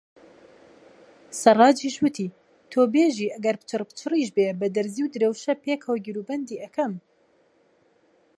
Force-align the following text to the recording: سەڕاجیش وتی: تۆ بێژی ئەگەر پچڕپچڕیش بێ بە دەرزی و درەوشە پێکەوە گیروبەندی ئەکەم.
سەڕاجیش 1.41 1.95
وتی: 2.03 2.27
تۆ 2.71 2.81
بێژی 2.93 3.33
ئەگەر 3.33 3.55
پچڕپچڕیش 3.61 4.29
بێ 4.35 4.47
بە 4.59 4.67
دەرزی 4.75 5.03
و 5.05 5.11
درەوشە 5.15 5.53
پێکەوە 5.63 5.95
گیروبەندی 6.05 6.61
ئەکەم. 6.63 6.93